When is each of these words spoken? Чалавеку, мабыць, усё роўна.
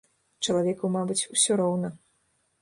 Чалавеку, 0.47 0.89
мабыць, 0.95 1.19
усё 1.35 1.59
роўна. 1.63 1.93